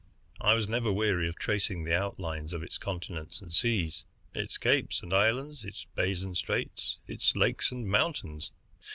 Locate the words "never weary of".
0.67-1.35